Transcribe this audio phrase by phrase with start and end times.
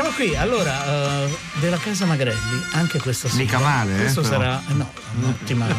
[0.00, 3.42] Siamo qui, allora, eh, della Casa Magrelli, anche questa sera.
[3.42, 4.34] Mica male, eh, Questo però.
[4.34, 5.66] sarà no, un'ottima-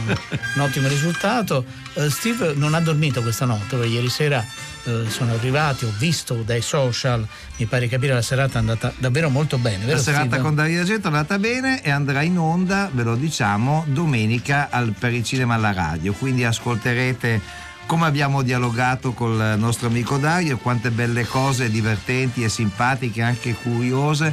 [0.56, 1.64] un ottimo risultato.
[1.94, 4.46] Eh, Steve non ha dormito questa notte, ieri sera
[4.84, 9.30] eh, sono arrivati, ho visto dai social, mi pare capire la serata è andata davvero
[9.30, 9.86] molto bene.
[9.86, 10.42] Vero La serata Steve?
[10.42, 14.94] con Dario Argento è andata bene e andrà in onda, ve lo diciamo, domenica al,
[15.00, 16.12] per il cinema alla radio.
[16.12, 23.24] Quindi ascolterete come abbiamo dialogato col nostro amico Dario, quante belle cose divertenti e simpatiche,
[23.24, 24.32] anche curiose,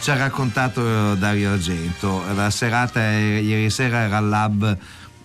[0.00, 2.24] ci ha raccontato eh, Dario Argento.
[2.34, 4.76] La serata ieri sera era al Lab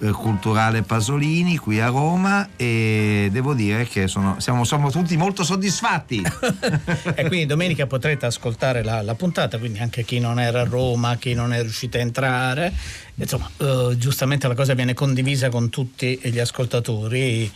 [0.01, 5.43] eh, Culturale Pasolini qui a Roma e devo dire che sono- siamo, siamo tutti molto
[5.43, 6.21] soddisfatti.
[7.13, 11.15] E quindi domenica potrete ascoltare la, la puntata, quindi anche chi non era a Roma,
[11.17, 12.73] chi non è riuscito a entrare.
[13.15, 17.51] Insomma, eh, giustamente la cosa viene condivisa con tutti gli ascoltatori,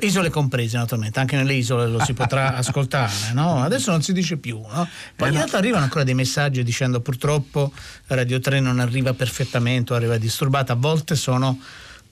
[0.00, 3.62] isole comprese naturalmente, anche nelle isole lo si potrà ascoltare, no?
[3.62, 4.88] Adesso non si dice più, no?
[5.16, 7.72] Poi ogni tanto arrivano ancora dei messaggi dicendo purtroppo
[8.06, 11.58] Radio 3 non arriva perfettamente o arriva disturbata, a volte sono...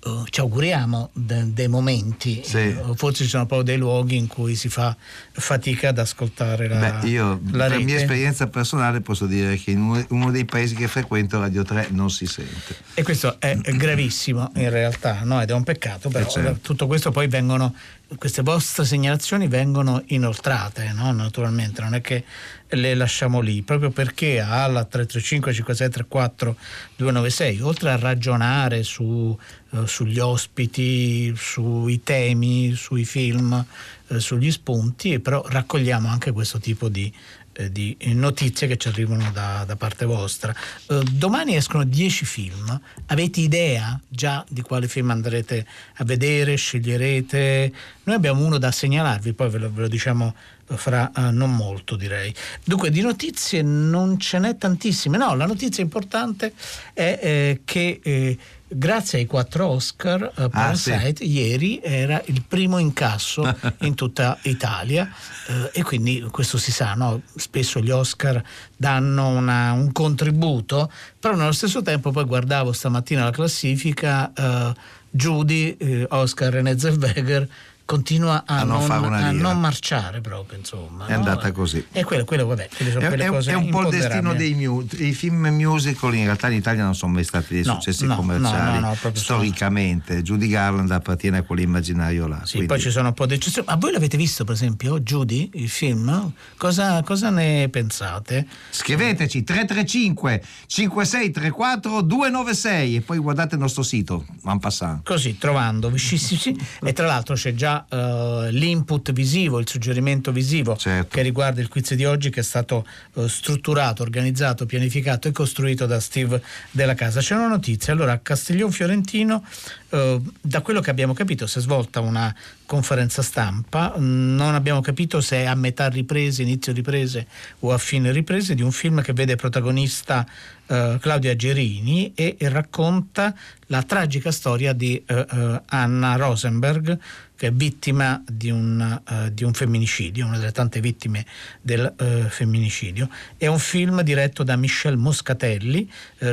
[0.06, 2.58] eh, ci auguriamo de- dei momenti, Sì.
[2.58, 4.96] eh, forse ci sono proprio dei luoghi in cui si fa
[5.32, 7.84] fatica ad ascoltare la, Beh, io la per rete.
[7.84, 11.88] mia esperienza personale posso dire che in uno, uno dei paesi che frequento Radio 3
[11.90, 12.76] non si sente.
[12.94, 15.40] E questo è gravissimo in realtà, no?
[15.42, 16.58] ed è un peccato, però Eh, certo.
[16.62, 17.74] tutto questo poi vengono,
[18.18, 21.10] queste vostre segnalazioni vengono inoltrate, no?
[21.10, 22.24] naturalmente, non è che
[22.68, 26.56] le lasciamo lì, proprio perché alla 335 5634
[26.96, 29.36] 296, oltre a ragionare su,
[29.70, 33.64] eh, sugli ospiti, sui temi, sui film,
[34.08, 37.12] eh, sugli spunti, però raccogliamo anche questo tipo di
[37.56, 40.55] eh, di notizie che ci arrivano da, da parte vostra.
[40.89, 47.72] Eh, domani escono 10 film, avete idea già di quale film andrete a vedere, sceglierete?
[48.05, 50.34] Noi abbiamo uno da segnalarvi, poi ve lo, ve lo diciamo
[50.67, 52.34] fra eh, non molto direi.
[52.65, 56.53] Dunque di notizie non ce n'è tantissime, no, la notizia importante
[56.93, 58.38] è eh, che...
[58.69, 63.44] Grazie ai quattro Oscar, eh, Parasite ieri era il primo incasso
[63.82, 65.09] in tutta Italia
[65.47, 67.22] eh, e quindi questo si sa, no?
[67.37, 68.43] spesso gli Oscar
[68.76, 70.91] danno una- un contributo,
[71.21, 74.75] però nello stesso tempo poi guardavo stamattina la classifica, eh,
[75.10, 77.49] Judy, Oscar René Zellweger
[77.86, 81.06] continua a, A non una a non marciare proprio, insomma.
[81.06, 81.16] È no?
[81.16, 81.86] andata così.
[81.92, 85.12] E quello, quello vabbè, sono È, cose è un po' il destino dei mu- i
[85.14, 88.94] film musical in realtà in Italia non sono mai stati dei successi no, commerciali no,
[89.00, 93.25] proprio storicamente Judy Garland appartiene a quell'immaginario là Sì, quindi- poi ci sono un po'
[93.26, 93.66] di eccezioni.
[93.69, 96.32] Ma voi l'avete visto, per esempio, Judy, il film?
[96.56, 98.46] Cosa, cosa ne pensate?
[98.70, 106.58] scriveteci 335 5634 296 e poi guardate il nostro sito en passant Così, trovando vicissimi.
[106.82, 111.14] e tra l'altro c'è già eh, l'input visivo, il suggerimento visivo Certo.
[111.14, 115.87] che riguarda il quiz di oggi che è stato eh, strutturato, organizzato, pianificato e costruito
[115.87, 117.20] da Steve della Casa.
[117.20, 119.44] C'è una notizia, allora a Castiglione Fiorentino,
[119.91, 122.34] eh, da quello che abbiamo capito, si è svolta una
[122.66, 127.26] conferenza stampa, non abbiamo capito se è a metà riprese, inizio riprese
[127.60, 130.26] o a fine riprese di un film che vede protagonista
[130.66, 133.34] eh, Claudia Gerini e, e racconta
[133.66, 136.99] la tragica storia di eh, eh, Anna Rosenberg
[137.37, 141.25] che è vittima di un, eh, di un femminicidio, una delle tante vittime
[141.60, 143.10] del eh, femminicidio.
[143.37, 145.88] È un film diretto da Michel Moscatelli,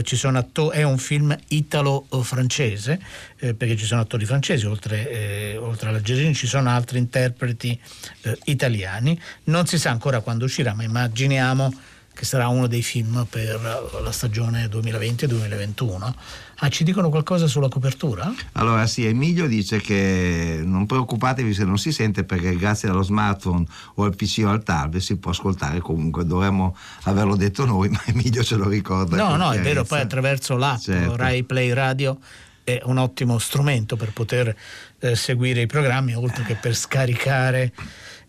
[0.06, 3.02] sono atto- è un film italo-francese,
[3.40, 7.78] eh, perché ci sono attori francesi, oltre, eh, oltre alla Gerini ci sono altri interpreti
[8.22, 9.20] eh, italiani.
[9.46, 11.74] Non si sa ancora quando uscirà, ma immaginiamo
[12.13, 13.60] che sarà uno dei film per
[14.04, 16.13] la stagione 2020-2021.
[16.60, 18.31] Ah, ci dicono qualcosa sulla copertura?
[18.54, 23.65] Allora sì, Emilio dice che non preoccupatevi se non si sente perché grazie allo smartphone
[23.95, 28.01] o al PC o al tablet si può ascoltare comunque, dovremmo averlo detto noi, ma
[28.06, 29.18] Emilio ce lo ricorda.
[29.18, 29.95] No, no, è vero, chiarezza.
[29.95, 31.16] poi attraverso l'app Certo.
[31.16, 32.19] Rai Play Radio
[32.63, 34.56] è un ottimo strumento per poter
[35.00, 37.74] eh, seguire i programmi, oltre che per scaricare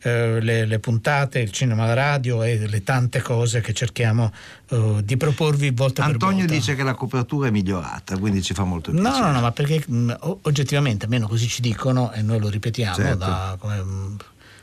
[0.04, 4.32] eh, le, le puntate, il cinema, la radio e le tante cose che cerchiamo
[4.70, 6.52] eh, di proporvi volta Antonio volta.
[6.54, 9.26] dice che la copertura è migliorata, quindi ci fa molto No, piacere.
[9.26, 12.94] no, no, ma perché mh, o- oggettivamente, almeno così ci dicono e noi lo ripetiamo
[12.96, 13.16] Certo.
[13.18, 14.16] da come, mh,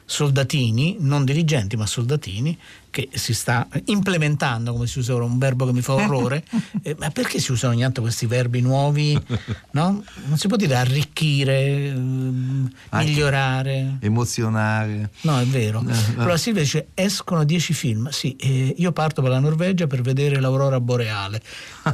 [0.05, 2.57] soldatini, non dirigenti ma soldatini,
[2.91, 6.43] che si sta implementando, come si usa ora un verbo che mi fa orrore,
[6.83, 9.19] eh, ma perché si usano ogni tanto questi verbi nuovi?
[9.71, 10.03] No?
[10.25, 11.93] Non si può dire arricchire, eh,
[12.91, 13.97] migliorare.
[13.99, 15.09] Emozionare.
[15.21, 15.83] No, è vero.
[16.17, 18.09] Allora Silvia dice, escono dieci film.
[18.09, 21.41] Sì, eh, io parto per la Norvegia per vedere l'aurora boreale.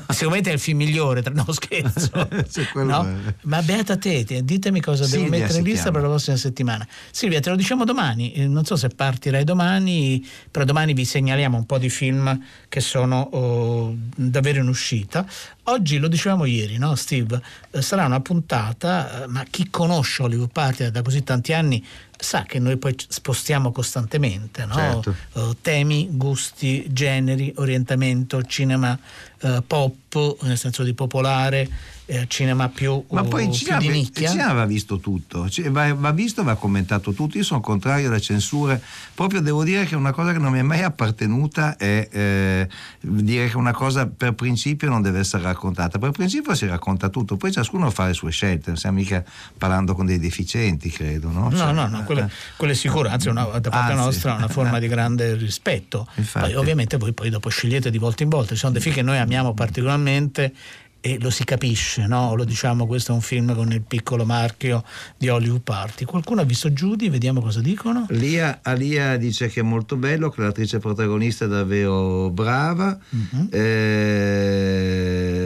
[0.09, 1.33] Sicuramente è il film migliore, tra...
[1.33, 2.27] no scherzo.
[2.83, 3.07] no?
[3.43, 5.97] Ma beata te, ditemi cosa Silvia devo mettere in lista chiama.
[5.97, 6.87] per la prossima settimana.
[7.11, 11.57] Silvia, te lo diciamo domani, eh, non so se partirai domani, però domani vi segnaliamo
[11.57, 12.39] un po' di film
[12.69, 15.25] che sono oh, davvero in uscita.
[15.63, 17.41] Oggi lo dicevamo ieri, no Steve?
[17.71, 21.85] Eh, sarà una puntata, eh, ma chi conosce Hollywood Party da così tanti anni
[22.19, 24.73] sa che noi poi spostiamo costantemente no?
[24.73, 25.15] certo.
[25.33, 28.97] uh, temi, gusti, generi, orientamento, cinema
[29.41, 31.69] uh, pop, nel senso di popolare,
[32.09, 34.27] eh, cinema più, Ma poi in cinema, di nicchia.
[34.27, 37.37] Il cinema va visto tutto, cioè, va, va, visto e va commentato tutto.
[37.37, 38.81] Io sono contrario alle censure,
[39.13, 42.69] proprio devo dire che una cosa che non mi è mai appartenuta è eh,
[43.01, 45.99] dire che una cosa per principio non deve essere raccontata.
[45.99, 49.21] Per principio si racconta tutto, poi ciascuno fa le sue scelte, non stiamo mica
[49.57, 51.29] parlando con dei deficienti, credo.
[51.29, 54.33] No, no, cioè, no, no quello, quello, è sicuro, anzi una, da parte anzi, nostra
[54.33, 56.07] è una forma di grande rispetto.
[56.15, 56.45] Infatti.
[56.45, 59.01] Poi ovviamente voi poi dopo scegliete di volta in volta, ci sono dei film che
[59.01, 60.53] noi amiamo particolarmente
[60.99, 62.35] e lo si capisce, no?
[62.35, 64.83] lo diciamo, questo è un film con il piccolo marchio
[65.17, 66.05] di Hollywood Party.
[66.05, 67.09] Qualcuno ha visto Judy?
[67.09, 68.05] Vediamo cosa dicono.
[68.09, 72.97] Lia, Alia dice che è molto bello, che l'attrice protagonista è davvero brava.
[73.09, 73.47] Uh-huh.
[73.51, 74.47] Eh,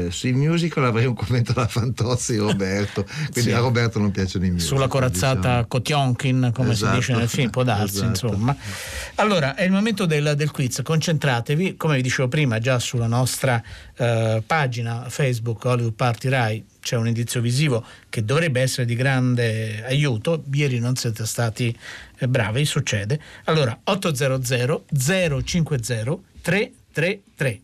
[0.09, 3.51] sui musical avrei un commento da Fantozzi Roberto, quindi sì.
[3.51, 4.75] a Roberto non piacciono i musical.
[4.75, 5.67] Sulla corazzata diciamo.
[5.67, 6.93] Kotionkin, come esatto.
[6.93, 8.09] si dice nel film, può darsi, esatto.
[8.09, 8.55] insomma.
[9.15, 13.61] Allora, è il momento del, del, quiz, concentratevi, come vi dicevo prima, già sulla nostra
[14.01, 19.83] eh, pagina Facebook Hollywood Party Rai c'è un indizio visivo che dovrebbe essere di grande
[19.85, 20.43] aiuto.
[20.51, 21.77] Ieri non siete stati
[22.17, 23.19] eh, bravi, succede.
[23.43, 27.61] Allora 800 050 333.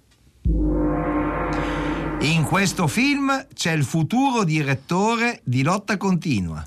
[2.19, 6.63] In questo film c'è il futuro direttore di Lotta Continua.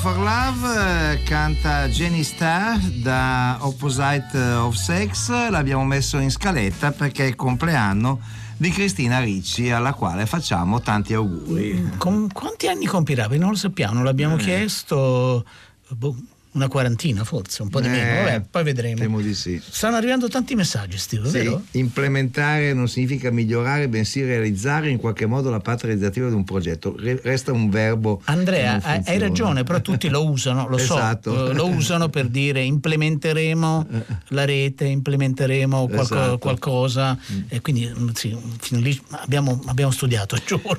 [0.00, 7.24] For Love eh, canta Jenny Starr da Opposite of Sex, l'abbiamo messo in scaletta perché
[7.24, 8.20] è il compleanno
[8.56, 11.92] di Cristina Ricci alla quale facciamo tanti auguri.
[11.98, 13.26] Con quanti anni compirà?
[13.26, 14.38] Non lo sappiamo, non l'abbiamo eh.
[14.38, 15.44] chiesto.
[15.88, 16.16] Boh
[16.52, 18.96] una quarantina forse, un po' di Eh, meno, Vabbè, poi vedremo.
[18.98, 19.60] Temo di sì.
[19.64, 21.62] Stanno arrivando tanti messaggi, Steve, Sì, vero?
[21.72, 26.94] implementare non significa migliorare, bensì realizzare in qualche modo la parte realizzativa di un progetto.
[26.98, 28.20] Re- resta un verbo.
[28.24, 31.32] Andrea, hai- ragione, però tutti lo usano, lo Esatto.
[31.34, 33.86] so, eh, lo usano per dire implementeremo
[34.28, 36.38] la rete, implementeremo qualco- Esatto.
[36.38, 40.78] qualcosa e quindi mm, sì, fino lì abbiamo, abbiamo studiato, giuro.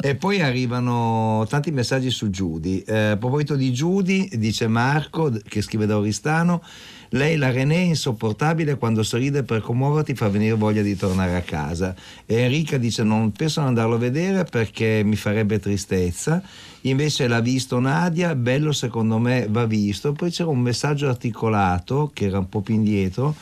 [0.00, 2.82] e poi arrivano tanti messaggi su Giudi.
[2.82, 6.62] Eh, a proposito di Giudi, dice Marco che scrive da Oristano.
[7.10, 11.40] Lei la René è insopportabile quando sorride per commuoverti fa venire voglia di tornare a
[11.40, 11.94] casa.
[12.26, 16.42] E Enrica dice non penso di andarlo a vedere perché mi farebbe tristezza.
[16.82, 20.12] Invece l'ha visto Nadia, bello secondo me va visto.
[20.12, 23.34] Poi c'era un messaggio articolato che era un po' più indietro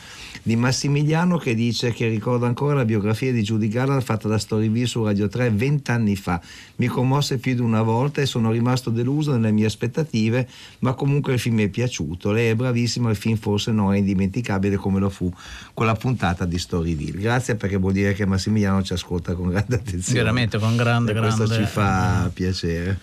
[0.47, 4.85] di Massimiliano che dice che ricorda ancora la biografia di Judy Garland fatta da Storyview
[4.85, 6.39] su Radio 3 vent'anni fa.
[6.77, 10.47] Mi commosse più di una volta e sono rimasto deluso nelle mie aspettative,
[10.79, 12.31] ma comunque il film mi è piaciuto.
[12.31, 15.29] Lei è bravissima, il film forse non è indimenticabile come lo fu
[15.73, 17.19] quella puntata di Storyville.
[17.19, 20.19] Grazie perché vuol dire che Massimiliano ci ascolta con grande attenzione.
[20.19, 22.99] Veramente con grande, e questo grande- ci fa piacere.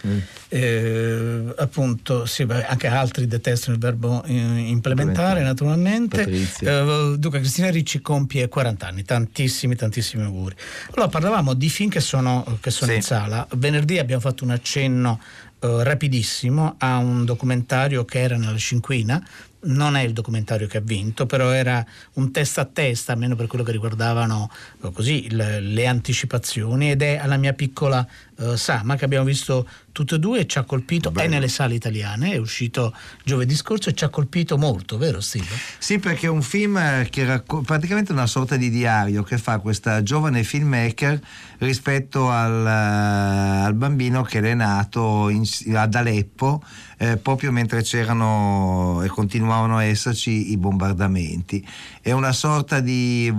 [0.48, 6.22] Eh, appunto, sì, beh, anche altri detestano il verbo eh, implementare, naturalmente.
[6.60, 10.54] Eh, dunque, Cristina Ricci compie 40 anni, tantissimi, tantissimi auguri.
[10.94, 12.96] Allora, parlavamo di film che sono, che sono Sì.
[12.98, 13.46] in sala.
[13.56, 15.20] Venerdì abbiamo fatto un accenno
[15.60, 19.22] eh, rapidissimo a un documentario che era nella cinquina.
[19.64, 23.46] Non è il documentario che ha vinto, però era un testa a testa, almeno per
[23.46, 24.50] quello che riguardavano
[24.82, 28.06] eh, così, le, le anticipazioni, ed è alla mia piccola
[28.38, 31.30] eh, Sama che abbiamo visto tutte e due e ci ha colpito, è Bello.
[31.30, 32.92] nelle sale italiane, è uscito
[33.22, 35.46] giovedì scorso e ci ha colpito molto, vero Steve?
[35.78, 39.58] Sì, perché è un film eh, che racco- praticamente una sorta di diario che fa
[39.60, 41.20] questa giovane filmmaker
[41.58, 46.62] rispetto al, al bambino che è nato in- ad Aleppo
[46.98, 51.66] eh, proprio mentre c'erano e continuavano a esserci i bombardamenti.
[52.00, 53.32] È una sorta di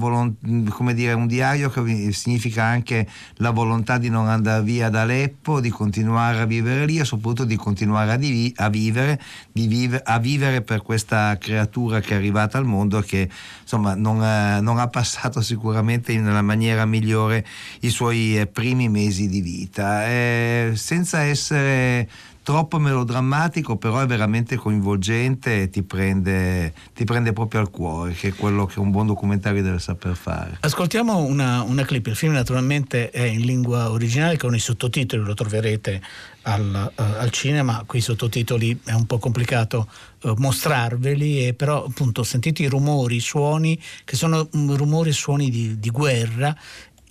[0.70, 5.60] come dire, un diario che significa anche la volontà di non andare via da Aleppo,
[5.60, 9.22] di continuare a vivere lì e soprattutto di continuare a, divi- a vivere,
[9.54, 13.30] vive- a vivere per questa creatura che è arrivata al mondo che
[13.62, 17.46] insomma non, eh, non ha passato sicuramente nella maniera migliore
[17.82, 20.08] i suoi eh, primi mesi di vita.
[20.08, 22.10] Eh, senza essere
[22.46, 28.28] troppo melodrammatico, però è veramente coinvolgente e ti prende, ti prende proprio al cuore, che
[28.28, 30.60] è quello che un buon documentario deve saper fare.
[30.60, 35.34] Ascoltiamo una, una clip, il film naturalmente è in lingua originale con i sottotitoli, lo
[35.34, 36.00] troverete
[36.44, 39.90] al, eh, al cinema, con i sottotitoli è un po' complicato
[40.22, 45.14] eh, mostrarveli, e però appunto sentite i rumori, i suoni, che sono mm, rumori e
[45.14, 46.56] suoni di, di guerra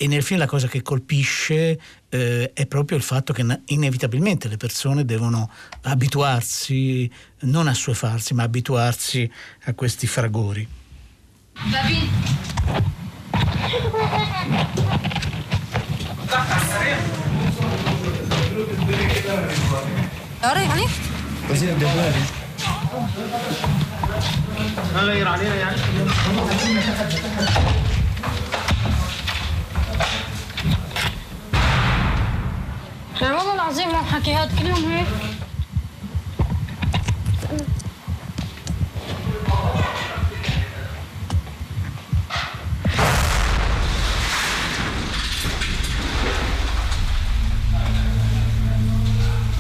[0.01, 4.47] e nel film la cosa che colpisce eh, è proprio il fatto che na- inevitabilmente
[4.47, 7.11] le persone devono abituarsi,
[7.41, 9.29] non assuefarsi, ma abituarsi
[9.65, 10.65] a questi fragori.
[11.69, 12.07] David
[24.95, 25.75] قريب عليك يعني
[33.22, 35.06] والله العظيم ما حكيهات كل يوم هيك.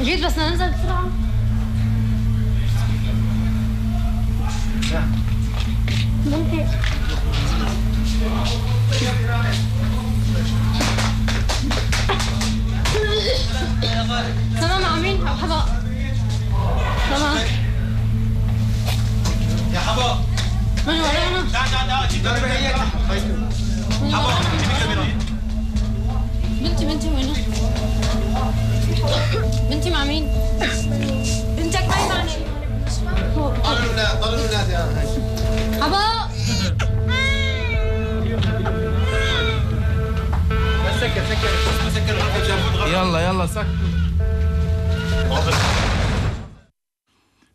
[0.02, 1.10] جيت بس ننزل بسرعة.
[6.26, 6.66] ممكن.
[14.60, 15.64] تمام مع عاملين حبا
[17.10, 17.36] تمام.
[19.74, 20.18] يا حبا
[20.86, 22.74] من ورانا لا لا لا جيب هي
[23.08, 23.50] طيب.
[24.14, 24.34] حبا
[26.60, 27.32] بنتي بنتي وين
[29.70, 30.28] بنتي مع مين؟
[31.58, 32.28] بنتك مع مين
[33.64, 34.76] طلعوا النادي طلعوا النادي
[35.82, 36.28] حبا
[41.13, 41.49] سكر سكر
[41.95, 43.67] سكر الغرفه جنب يلا يلا سك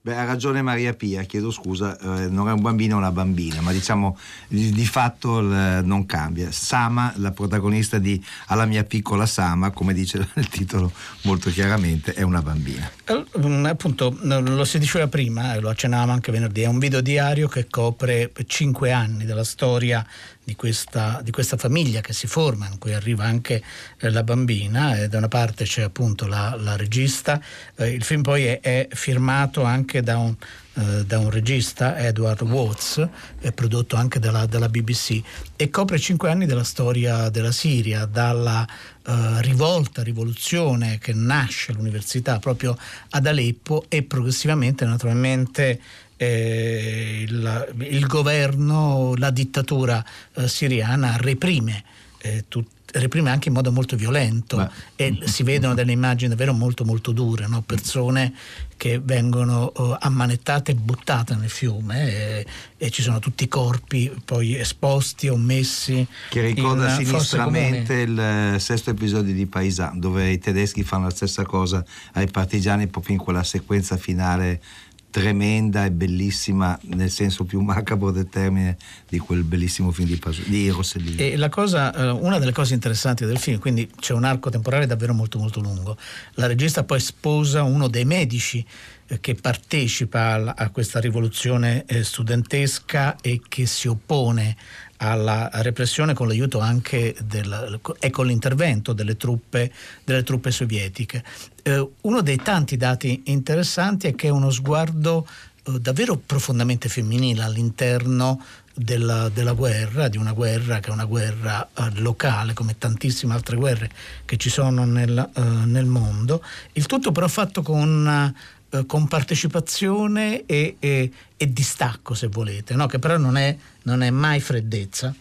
[0.07, 3.63] Beh, ha ragione Maria Pia, chiedo scusa, eh, non è un bambino, è una bambina,
[3.63, 4.19] ma diciamo
[4.49, 6.53] di, di fatto il- non cambia.
[6.53, 10.93] Sama, la protagonista di Alla mia piccola Sama, come dice il titolo
[11.23, 12.91] molto chiaramente, è una bambina.
[13.07, 16.79] Eh, mm, Appunto, no, lo si diceva prima, e lo accennavamo anche venerdì, è un
[16.79, 20.07] video diario che copre cinque anni della storia
[20.50, 23.62] di questa, di questa famiglia che si forma, in cui arriva anche
[24.00, 27.40] eh, la bambina, e da una parte c'è appunto la, la regista,
[27.76, 30.36] eh, il film poi è, è firmato anche da un,
[30.74, 33.08] eh, da un regista, Edward Watts,
[33.40, 35.22] è prodotto anche dalla, dalla, BBC
[35.56, 38.68] e copre cinque anni della storia della Siria, dalla
[39.06, 42.76] eh, rivolta, rivoluzione che nasce all'università proprio
[43.12, 45.80] ad Aleppo e progressivamente naturalmente
[46.22, 51.84] eh, il, il, governo, la dittatura eh, siriana reprime
[52.22, 54.70] eh, tutti reprime anche in modo molto violento Beh.
[54.96, 57.62] e si vedono delle immagini davvero molto molto dure, no?
[57.62, 58.34] persone
[58.78, 62.46] che vengono uh, ammanettate e buttate nel fiume e,
[62.78, 68.92] e, ci sono tutti i corpi poi esposti o messi che ricorda sinistramente il sesto
[68.92, 71.84] episodio di Paisan dove i tedeschi fanno la stessa cosa
[72.14, 74.62] ai partigiani proprio in quella sequenza finale
[75.10, 80.48] tremenda e bellissima nel senso più macabro del termine di quel bellissimo film di, Pasu-
[80.48, 81.18] di Rossellini.
[81.18, 85.14] E cosa, eh, una delle cose interessanti del film, quindi c'è un arco temporale davvero
[85.14, 85.98] molto molto lungo,
[86.34, 88.64] la regista poi sposa uno dei medici
[89.08, 94.56] eh, che partecipa a questa rivoluzione eh, studentesca e che si oppone
[95.02, 99.72] alla repressione con l'aiuto anche del, e con l'intervento delle truppe,
[100.04, 101.24] delle truppe sovietiche.
[101.64, 105.28] Eh, uno dei tanti dati interessanti è che è uno sguardo
[105.64, 108.42] eh, davvero profondamente femminile all'interno
[108.74, 113.58] della, della, guerra, di una guerra che è una guerra eh, locale come tantissime altre
[113.58, 113.90] guerre
[114.26, 118.34] che ci sono nel, eh, nel mondo, il tutto però fatto con
[118.72, 122.86] eh, con partecipazione e, e, e, distacco, se volete, no?
[122.88, 125.14] che però non è, non è mai freddezza.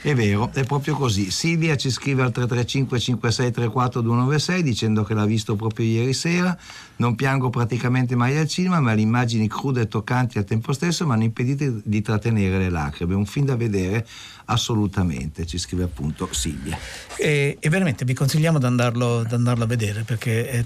[0.00, 1.30] È vero, è proprio così.
[1.30, 6.56] Silvia ci scrive al 335 5634 296 dicendo che l'ha visto proprio ieri sera.
[6.98, 11.06] Non piango praticamente mai al cinema, ma le immagini crude e toccanti al tempo stesso
[11.06, 13.14] mi hanno impedito di trattenere le lacrime.
[13.14, 14.06] Un film da vedere
[14.50, 16.76] assolutamente, ci scrive appunto Silvia.
[17.16, 20.64] E, e veramente vi consigliamo di andarlo, andarlo a vedere perché è,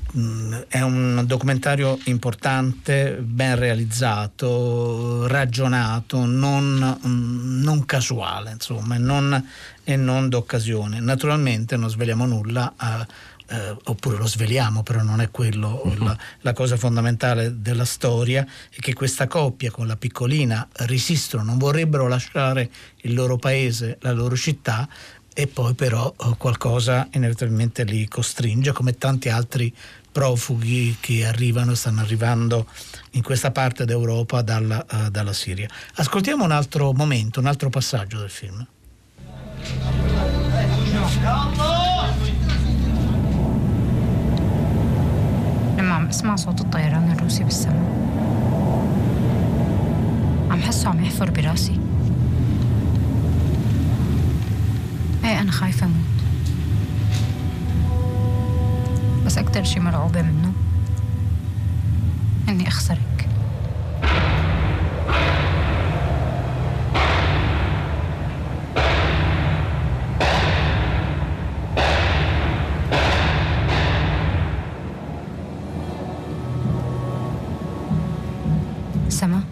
[0.69, 9.49] è, un documentario importante, ben realizzato, ragionato, non, non casuale, insomma, non,
[9.85, 11.01] e non d'occasione.
[11.01, 12.75] Naturalmente non sveliamo nulla.
[12.77, 13.07] A,
[13.52, 16.04] eh, oppure lo sveliamo, però non è quello uh-huh.
[16.04, 21.58] la, la, cosa fondamentale della storia, è che questa coppia con la piccolina resistono, non
[21.58, 22.71] vorrebbero lasciare
[23.02, 24.88] il loro paese, la loro città,
[25.34, 29.75] e poi però eh, qualcosa inevitabilmente li costringe, come tanti altri
[30.10, 32.67] profughi che arrivano, stanno arrivando
[33.12, 35.69] in questa parte d'Europa dalla, uh, dalla Siria.
[35.95, 38.67] Ascoltiamo un altro momento, un altro passaggio del film.
[46.13, 47.93] اسمع صوت الطيران الروسي بالسماء.
[50.51, 51.79] عم حسه عم يحفر براسي.
[55.25, 55.97] إيه أنا خايفة أموت.
[59.27, 60.53] بس أكتر شي مرعوبة منه
[62.49, 63.29] إني أخسرك.
[79.22, 79.44] سما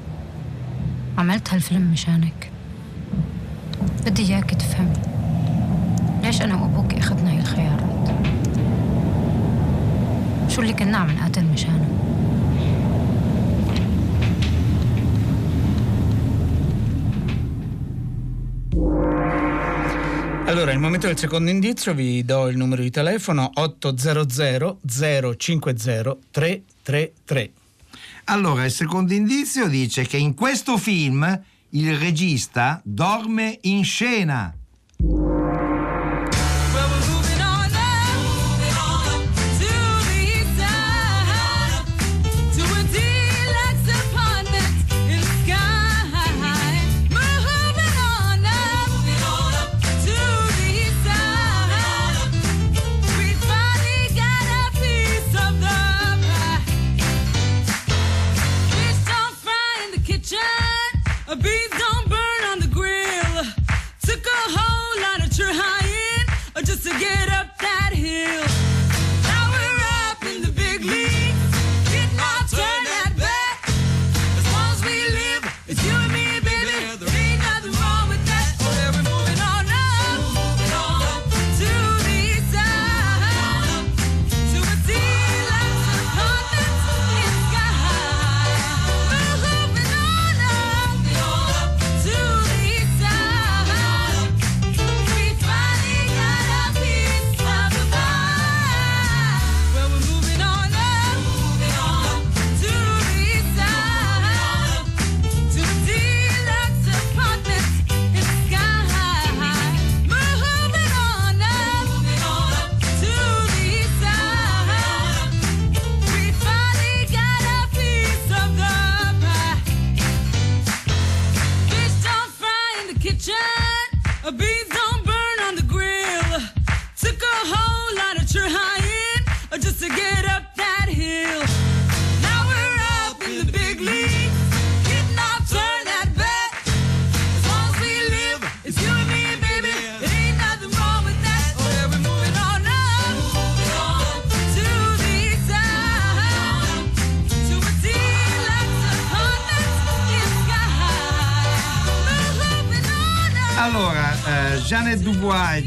[1.17, 2.51] عملت هالفيلم مشانك
[4.05, 4.97] بدي اياك تفهمي
[6.23, 8.09] ليش انا وابوك اخذنا هاي الخيارات
[10.47, 11.95] شو اللي كنا عم نقاتل مشانه
[20.47, 27.58] Allora, il momento del secondo indizio vi do il numero di telefono 800 050 333.
[28.24, 34.54] Allora, il secondo indizio dice che in questo film il regista dorme in scena.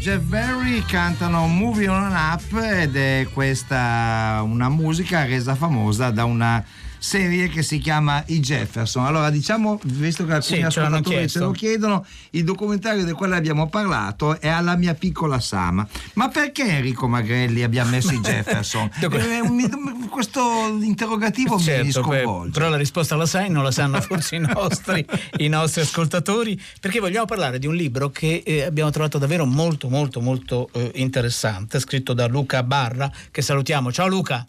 [0.04, 6.62] Jeff Berry cantano Moving On Up ed è questa una musica resa famosa da una
[7.04, 9.06] serie che si chiama I Jefferson.
[9.06, 13.68] Allora, diciamo, visto che alcuni Sì, ascoltatori ce lo chiedono, il documentario del quale abbiamo
[13.68, 15.86] parlato è Alla mia piccola Sama.
[16.14, 18.90] Ma perché Enrico Magrelli abbia messo i Jefferson?
[19.02, 20.42] Eh, mi- questo
[20.82, 22.52] interrogativo mi Certo, beh, sconvolge.
[22.52, 25.06] però la risposta la sai, non la sanno forse i nostri,
[25.40, 29.90] i nostri ascoltatori, perché vogliamo parlare di un libro che eh, abbiamo trovato davvero molto
[29.90, 33.92] molto molto eh, interessante, scritto da Luca Barra, che salutiamo.
[33.92, 34.48] Ciao Luca!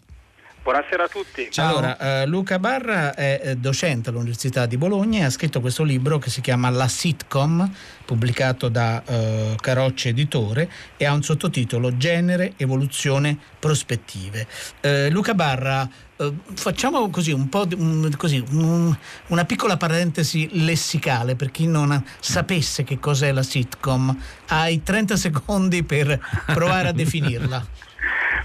[0.65, 1.47] Buonasera a tutti.
[1.57, 6.17] Allora, eh, Luca Barra è eh, docente all'Università di Bologna e ha scritto questo libro
[6.17, 7.71] che si chiama La sitcom,
[8.03, 14.47] pubblicato da eh, Carocci Editore e ha un sottotitolo Genere, evoluzione, prospettive.
[14.81, 18.97] Eh, Luca Barra, eh, facciamo così un po' di- un- così, un-
[19.27, 24.17] una piccola parentesi lessicale per chi non sapesse che cos'è la sitcom.
[24.47, 27.63] Hai 30 secondi per provare a definirla.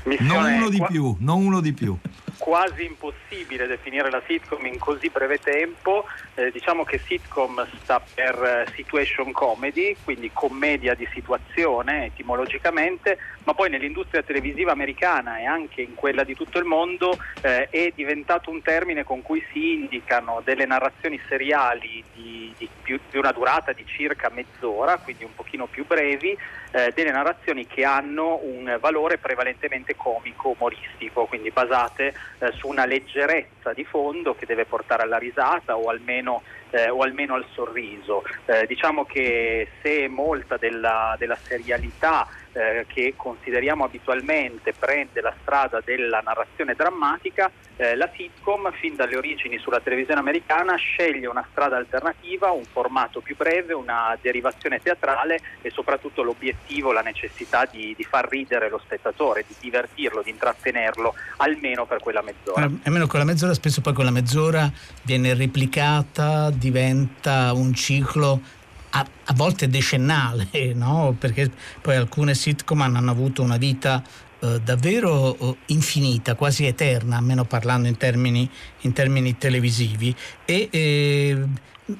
[0.02, 1.96] Non Missione uno di più, non uno di più.
[2.40, 6.06] Quasi impossibile definire la sitcom in così breve tempo.
[6.34, 13.52] Eh, diciamo che sitcom sta per eh, situation comedy, quindi commedia di situazione etimologicamente, ma
[13.52, 18.50] poi nell'industria televisiva americana e anche in quella di tutto il mondo eh, è diventato
[18.50, 23.72] un termine con cui si indicano delle narrazioni seriali di, di più- di una durata
[23.72, 26.34] di circa mezz'ora, quindi un pochino più brevi,
[26.72, 32.84] eh, delle narrazioni che hanno un valore prevalentemente comico, umoristico, quindi basate eh, su una
[32.84, 38.24] leggerezza di fondo che deve portare alla risata o almeno, eh, o almeno al sorriso.
[38.46, 45.80] Eh, diciamo che se molta della, della serialità eh, che consideriamo abitualmente prende la strada
[45.84, 51.76] della narrazione drammatica, eh, la sitcom fin dalle origini sulla televisione americana sceglie una strada
[51.76, 58.04] alternativa, un formato più breve, una derivazione teatrale e soprattutto l'obiettivo, la necessità di, di
[58.04, 62.66] far ridere lo spettatore, di divertirlo, di intrattenerlo almeno per quella mezz'ora.
[62.66, 64.70] Eh, Almeno quella mezz'ora, spesso poi quella mezz'ora
[65.02, 68.40] viene replicata, diventa un ciclo
[68.90, 71.14] a, a volte decennale, no?
[71.18, 71.50] perché
[71.80, 74.02] poi alcune sitcom hanno avuto una vita
[74.40, 78.48] eh, davvero eh, infinita, quasi eterna, almeno parlando in termini,
[78.80, 80.14] in termini televisivi.
[80.44, 81.46] E, eh,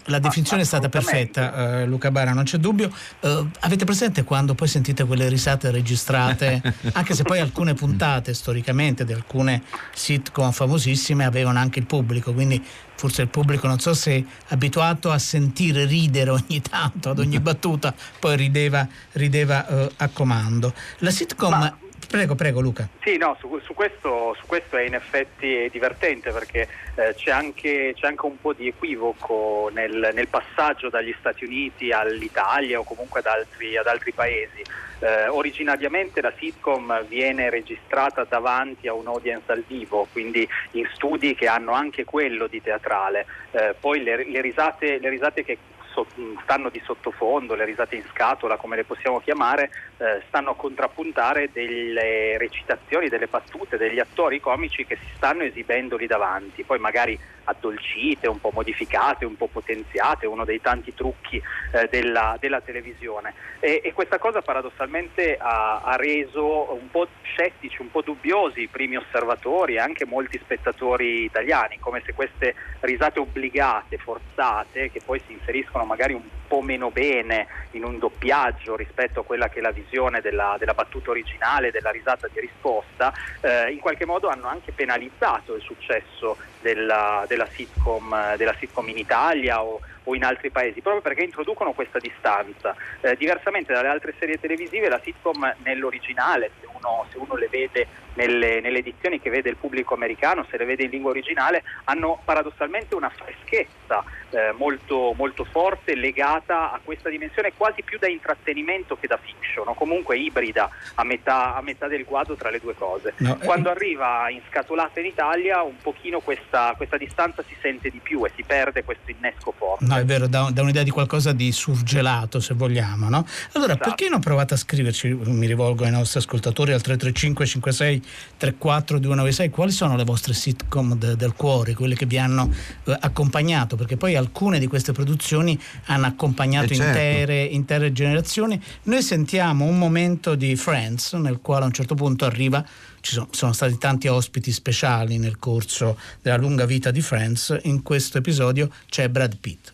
[0.05, 2.91] la definizione è stata perfetta, eh, Luca Bara, non c'è dubbio.
[3.21, 9.05] Eh, avete presente quando poi sentite quelle risate registrate, anche se poi alcune puntate storicamente
[9.05, 9.63] di alcune
[9.95, 12.63] sitcom famosissime avevano anche il pubblico, quindi
[12.95, 17.39] forse il pubblico non so se è abituato a sentire ridere ogni tanto, ad ogni
[17.41, 20.75] battuta, poi rideva, rideva eh, a comando.
[20.99, 21.51] La sitcom...
[21.51, 21.77] Ma-
[22.11, 22.89] Prego, prego Luca.
[23.05, 27.93] Sì, no, su, su questo, su questo è in effetti divertente perché eh, c'è, anche,
[27.95, 33.21] c'è anche un po' di equivoco nel, nel passaggio dagli Stati Uniti all'Italia o comunque
[33.21, 34.61] ad altri, ad altri paesi.
[34.99, 41.37] Eh, originariamente la sitcom viene registrata davanti a un audience dal vivo, quindi in studi
[41.37, 43.25] che hanno anche quello di teatrale.
[43.53, 45.59] Eh, poi le, le risate, le risate che
[45.93, 46.07] so-
[46.43, 51.51] stanno di sottofondo, le risate in scatola, come le possiamo chiamare, eh, stanno a contrappuntare
[51.53, 57.19] delle recitazioni, delle battute, degli attori comici che si stanno esibendo lì davanti, poi magari
[57.45, 63.35] addolcite, un po' modificate, un po' potenziate, uno dei tanti trucchi eh, della, della televisione.
[63.59, 68.69] E, e questa cosa paradossalmente ha, ha reso un po' scettici, un po' dubbiosi i
[68.69, 75.21] primi osservatori e anche molti spettatori italiani, come se queste risate obbligate, forzate, che poi
[75.27, 79.63] si inseriscono magari un po' meno bene in un doppiaggio rispetto a quella che è
[79.63, 84.47] la visione della, della battuta originale, della risata di risposta, eh, in qualche modo hanno
[84.47, 90.51] anche penalizzato il successo della, della sitcom, della sitcom in Italia o, o in altri
[90.51, 92.75] paesi, proprio perché introducono questa distanza.
[93.01, 97.87] Eh, diversamente dalle altre serie televisive, la sitcom nell'originale, se uno, se uno le vede
[98.15, 102.21] nelle, nelle edizioni che vede il pubblico americano, se le vede in lingua originale, hanno
[102.25, 108.97] paradossalmente una freschezza eh, molto, molto forte legata a questa dimensione quasi più da intrattenimento
[108.99, 112.75] che da fiction, o comunque ibrida a metà, a metà del guado tra le due
[112.75, 113.15] cose.
[113.19, 117.91] No, eh, Quando arriva in scatolata in Italia, un pochino questa, questa distanza si sente
[117.91, 119.85] di più e si perde questo innesco forte.
[119.85, 123.27] No, è vero, da, da un'idea di qualcosa di surgelato, se vogliamo, no?
[123.53, 123.89] Allora, Esatto.
[123.89, 128.00] perché non provate a scriverci, mi rivolgo ai nostri ascoltatori ascoltatori al 335 56
[128.37, 132.51] 34 296 quali sono le vostre sitcom de- del cuore, quelle che vi hanno
[132.85, 136.99] eh, accompagnato, perché poi alcune di queste produzioni hanno accompagnato Eh, certo.
[136.99, 138.61] intere, intere generazioni.
[138.85, 142.65] Noi sentiamo un momento di Friends nel quale a un certo punto arriva
[143.03, 147.59] ci sono, sono stati tanti ospiti speciali nel corso della lunga vita di Friends.
[147.63, 149.73] In questo episodio c'è Brad Pitt.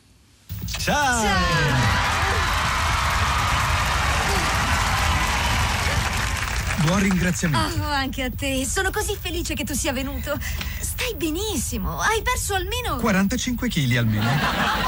[6.85, 7.83] Buon ringraziamento.
[7.83, 8.67] Oh, anche a te.
[8.67, 10.39] Sono così felice che tu sia venuto.
[10.79, 11.99] Stai benissimo.
[11.99, 12.97] Hai perso almeno.
[12.97, 14.29] 45 kg almeno.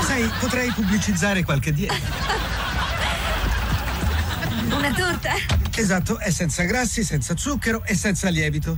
[0.03, 1.97] Sai, potrei pubblicizzare qualche dieta.
[4.71, 5.33] Una torta?
[5.75, 8.77] Esatto, è senza grassi, senza zucchero e senza lievito.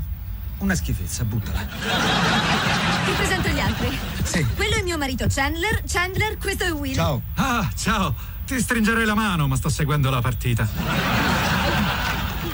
[0.59, 1.61] Una schifezza, buttala.
[1.61, 3.99] Ti presento gli altri.
[4.23, 4.46] Sì.
[4.55, 5.83] Quello è mio marito Chandler.
[5.87, 6.94] Chandler, questo è Will.
[6.94, 7.23] Ciao.
[7.35, 8.14] Ah, ciao.
[8.46, 10.68] Ti stringerei la mano, ma sto seguendo la partita.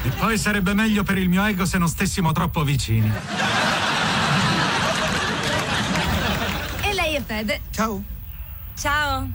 [0.06, 3.10] E poi sarebbe meglio per il mio ego se non stessimo troppo vicini.
[6.80, 7.62] E lei è Fede.
[7.72, 8.00] Ciao.
[8.78, 9.28] Ciao.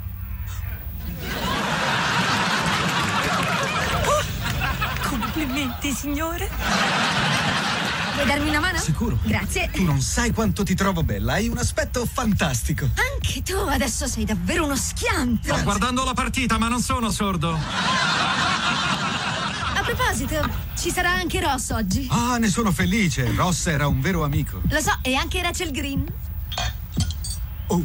[5.10, 6.50] Complimenti, signore.
[8.14, 8.78] Vuoi darmi una mano?
[8.78, 9.18] Sicuro.
[9.24, 9.70] Grazie.
[9.74, 12.88] Tu non sai quanto ti trovo bella, hai un aspetto fantastico.
[12.96, 15.54] Anche tu adesso sei davvero uno schianto.
[15.54, 17.60] Sto guardando la partita, ma non sono sordo.
[19.82, 22.08] A proposito, ci sarà anche Ross oggi.
[22.12, 23.34] Ah, ne sono felice.
[23.36, 24.62] Ross era un vero amico.
[24.70, 26.06] Lo so, e anche Rachel Green.
[27.66, 27.84] Oh,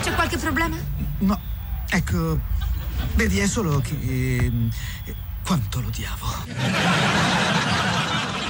[0.00, 0.76] C'è qualche problema?
[1.18, 1.40] no.
[1.90, 2.38] Ecco,
[3.14, 3.96] vedi, è solo che...
[4.00, 4.70] ehm,
[5.44, 6.26] quanto l'odiavo.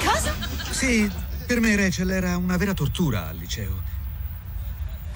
[0.05, 0.35] Cosa?
[0.69, 1.11] Sì,
[1.47, 3.88] per me Rachel era una vera tortura al liceo.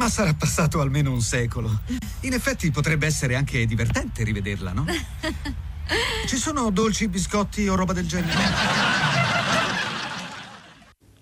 [0.02, 1.78] Ma sarà passato almeno un secolo.
[2.22, 4.84] In effetti potrebbe essere anche divertente rivederla, no?
[6.26, 8.36] Ci sono dolci, biscotti o roba del genere?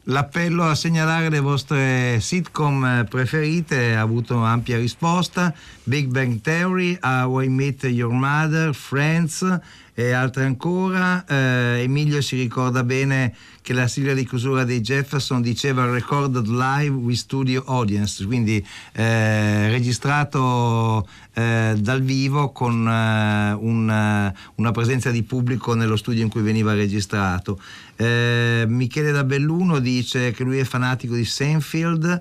[0.05, 5.53] L'appello a segnalare le vostre sitcom eh, preferite ha avuto ampia risposta.
[5.83, 9.45] Big Bang Theory, How I Met Your Mother, Friends
[10.01, 11.25] e altre ancora.
[11.27, 16.95] Eh, Emilio si ricorda bene che la sigla di chiusura dei Jefferson diceva recorded live
[16.97, 25.11] with studio audience, quindi eh, registrato eh, dal vivo con eh, un, eh, una presenza
[25.11, 27.61] di pubblico nello studio in cui veniva registrato.
[27.97, 32.21] Eh, Michele da Belluno dice che lui è fanatico di Seinfeld.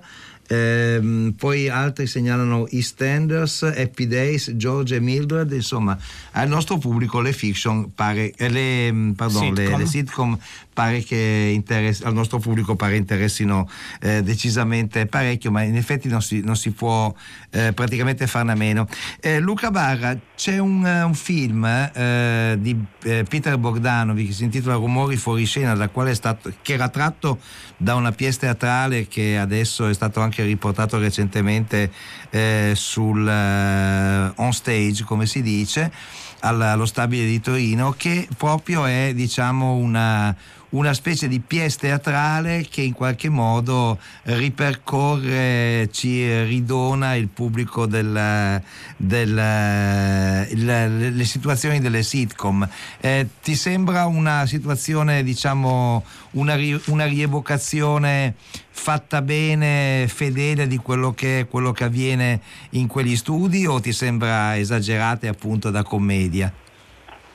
[0.52, 5.96] Ehm, poi altri segnalano EastEnders, Happy Days, George e Mildred, insomma
[6.32, 9.78] al nostro pubblico le fiction pare, eh, le, mm, pardon, le- Sitcom.
[9.78, 10.38] le sitcom
[10.80, 13.68] pare che interess- al nostro pubblico pare interessino
[14.00, 17.12] eh, decisamente parecchio, ma in effetti non si, non si può
[17.50, 18.88] eh, praticamente farne a meno.
[19.20, 24.76] Eh, Luca Barra, c'è un, un film eh, di eh, Peter Bogdanovic che si intitola
[24.76, 25.74] Rumori fuori scena,
[26.14, 27.38] stato, che era tratto
[27.76, 31.90] da una pièce teatrale che adesso è stato anche riportato recentemente
[32.30, 35.92] eh, sul on stage, come si dice,
[36.40, 40.34] al- allo stabile di Torino, che proprio è diciamo una
[40.70, 48.60] una specie di pièce teatrale che in qualche modo ripercorre, ci ridona il pubblico del,
[48.96, 52.68] del- il- le situazioni delle sitcom.
[53.00, 56.56] Eh, ti sembra una situazione, diciamo, una,
[56.86, 58.34] una rievocazione
[58.70, 64.56] fatta bene, fedele di quello che, quello che avviene in quegli studi o ti sembra
[64.56, 66.52] esagerata appunto da commedia?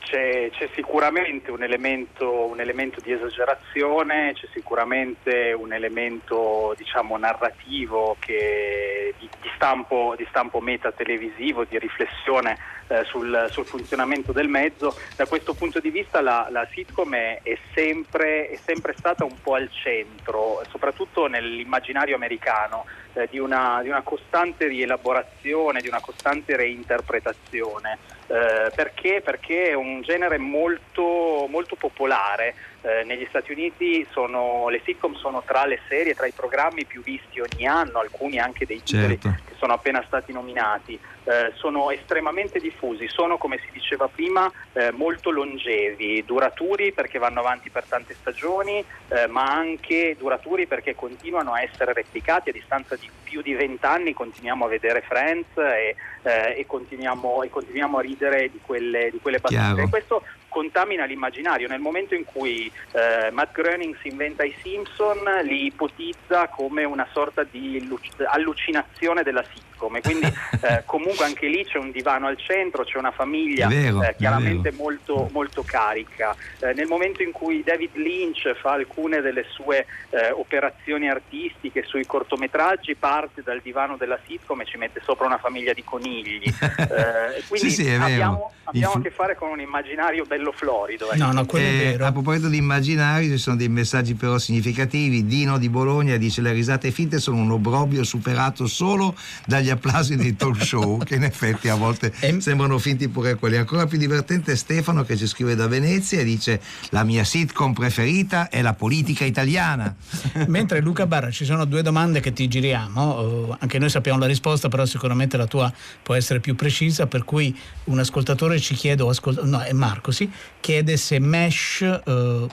[0.05, 8.15] C'è, c'è sicuramente un elemento, un elemento di esagerazione, c'è sicuramente un elemento diciamo, narrativo
[8.19, 12.55] che, di, di stampo, di stampo meta-televisivo, di riflessione
[12.87, 14.95] eh, sul, sul funzionamento del mezzo.
[15.15, 19.41] Da questo punto di vista la, la sitcom è, è sempre, è sempre stata un
[19.41, 25.99] po' al centro, soprattutto nell'immaginario americano, eh, di, una, di una costante rielaborazione, di una
[25.99, 27.97] costante reinterpretazione.
[28.27, 29.21] Eh, perché?
[29.23, 32.55] Perché è un genere molto, molto popolare.
[32.85, 37.01] Eh, negli Stati Uniti sono, le sitcom sono tra le serie, tra i programmi più
[37.01, 39.35] visti ogni anno, alcuni anche dei titoli Certo.
[39.43, 40.99] che sono appena stati nominati.
[41.23, 47.39] Eh, sono estremamente diffusi, sono come si diceva prima eh, molto longevi, duraturi perché vanno
[47.39, 52.95] avanti per tante stagioni, eh, ma anche duraturi perché continuano a essere replicati a distanza
[52.95, 58.01] di più di vent'anni, continuiamo a vedere Friends e, eh, e continuiamo, e continuiamo a
[58.01, 59.89] ridere di quelle, di quelle battute.
[59.89, 60.23] Questo
[60.55, 61.67] contamina l'immaginario.
[61.67, 67.05] Nel momento in cui eh, Matt Groening si inventa i Simpson, li ipotizza come una
[67.11, 67.85] sorta di
[68.25, 70.27] allucinazione della sitcom e quindi
[70.63, 74.71] eh, comunque anche lì c'è un divano al centro, c'è una famiglia vero, eh, chiaramente
[74.71, 76.33] molto, molto carica.
[76.59, 82.05] Eh, nel momento in cui David Lynch fa alcune delle sue eh, operazioni artistiche sui
[82.05, 86.43] cortometraggi, parte dal divano della sitcom e ci mette sopra una famiglia di conigli.
[86.85, 91.11] Eh, quindi Sì, sì, abbiamo, abbiamo Influ- a che fare con un immaginario bello florido.
[91.11, 91.23] ecco.
[91.23, 92.05] No, no, quello è Eh, vero.
[92.05, 95.25] a proposito di immaginari, ci sono dei messaggi però significativi.
[95.25, 100.35] Dino di Bologna dice: Le risate finte sono un obbrobrio superato solo dagli applausi dei
[100.35, 103.57] talk show, che in effetti a volte sembrano finti pure quelli.
[103.57, 107.73] Ancora più divertente è Stefano che ci scrive da Venezia e dice: La mia sitcom
[107.73, 109.95] preferita è la politica italiana.
[110.47, 114.25] Mentre Luca Barra ci sono due domande che ti giriamo, eh, anche noi sappiamo la
[114.27, 115.71] risposta, però sicuramente la tua
[116.03, 117.55] può essere più precisa, per cui
[117.85, 122.47] un ascoltatore ci chiede, o ascol- no, è Marco, sì, chiede se Mesh, eh,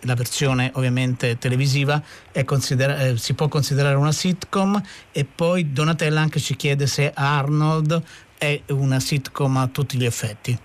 [0.00, 2.02] la versione ovviamente televisiva,
[2.44, 4.80] considera- eh, si può considerare una sitcom
[5.12, 8.02] e poi Donatella anche ci chiede se Arnold
[8.38, 10.58] è una sitcom a tutti gli effetti.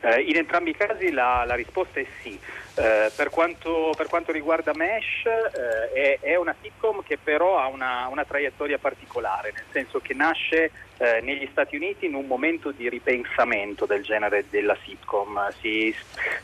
[0.00, 2.38] Eh, in entrambi i casi la, la risposta è sì.
[2.78, 7.68] Eh, per, quanto, per quanto riguarda Mesh, eh, è, è una sitcom che però ha
[7.68, 12.72] una, una traiettoria particolare, nel senso che nasce eh, negli Stati Uniti in un momento
[12.72, 15.50] di ripensamento del genere della sitcom.
[15.58, 15.94] Si,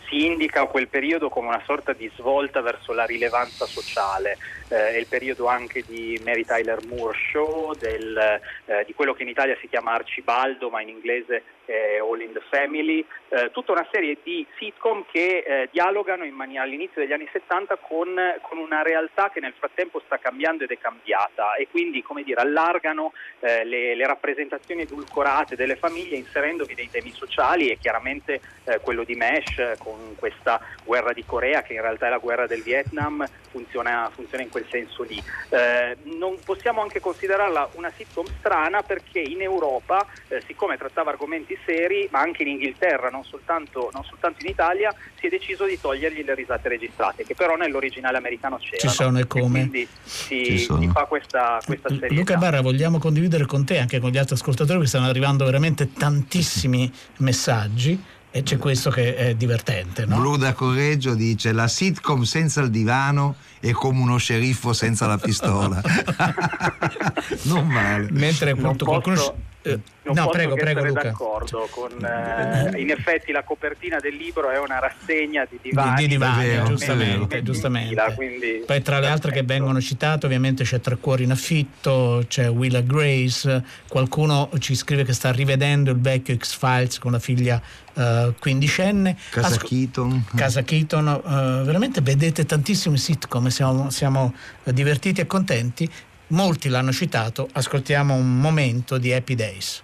[0.09, 4.39] si indica quel periodo come una sorta di svolta verso la rilevanza sociale.
[4.69, 9.23] Eh, è il periodo anche di Mary Tyler Moore Show, del, eh, di quello che
[9.23, 13.07] in Italia si chiama Arcibaldo, ma in inglese è All in the Family,
[13.53, 18.59] tutta una serie di sitcom che dialogano in mania- all'inizio degli anni 70 con, con
[18.59, 23.13] una realtà che nel frattempo sta cambiando ed è cambiata e quindi come dire, allargano
[23.41, 29.05] eh, le, le rappresentazioni edulcorate delle famiglie inserendovi dei temi sociali e chiaramente eh, quello
[29.05, 32.63] di Mesh eh, con questa guerra di Corea che in realtà è la guerra del
[32.63, 35.23] Vietnam funziona, funziona in quel senso lì.
[35.51, 41.57] Eh, non possiamo anche considerarla una sitcom strana perché in Europa, eh, siccome trattava argomenti
[41.65, 45.79] seri, ma anche in Inghilterra, non soltanto, non soltanto in Italia, si è deciso di
[46.13, 48.79] togliergli le risate registrate, che però nell'originale americano c'erano.
[48.79, 49.61] Ci sono e come?
[49.61, 52.17] quindi si, si fa questa, questa serie.
[52.17, 55.93] Luca Barra, vogliamo condividere con te, anche con gli altri ascoltatori, che stanno arrivando veramente
[55.93, 60.17] tantissimi messaggi e c'è questo che è divertente, no?
[60.17, 65.19] Blu da Correggio dice: La sitcom senza il divano è come uno sceriffo senza la
[65.19, 65.81] pistola.
[67.45, 68.09] non male.
[68.11, 69.51] Mentre appunto qualcuno...
[69.63, 71.03] eh, Non no, posso prego, che prego essere Luca.
[71.05, 76.03] d'accordo con eh, in effetti la copertina del libro è una rassegna di divani, Di,
[76.03, 77.43] di divani, vero, giustamente, è vero.
[77.43, 78.13] giustamente.
[78.17, 82.49] quindi Poi tra le altre che vengono citate ovviamente c'è Tre Cuori in affitto, c'è
[82.51, 87.61] Willa Grace, qualcuno ci scrive che sta rivedendo il vecchio X-Files con la figlia
[87.95, 89.17] eh, quindicenne.
[89.31, 90.25] Casa Asco- Keaton.
[90.35, 95.89] Casa Keaton, eh, veramente vedete tantissimi sitcom, siamo, siamo eh, divertiti e contenti.
[96.33, 99.83] Molti l'hanno citato, ascoltiamo un momento di Happy Days.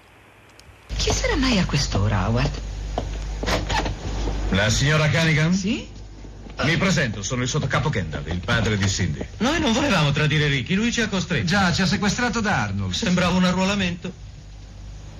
[0.96, 2.60] Chi sarà mai a quest'ora, Howard?
[4.50, 5.52] La signora Cunningham?
[5.52, 5.86] Sì?
[6.62, 9.24] Mi presento, sono il sottocapo Kendall, il padre di Cindy.
[9.38, 11.44] Noi non volevamo tradire Ricky, lui ci ha costretto.
[11.44, 12.94] Già, ci ha sequestrato da Arnold.
[12.94, 14.10] Sembrava un arruolamento.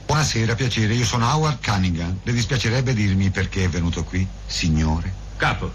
[0.07, 2.21] Buonasera, piacere, io sono Howard Cunningham.
[2.23, 5.13] Le dispiacerebbe dirmi perché è venuto qui, signore?
[5.37, 5.71] Capo,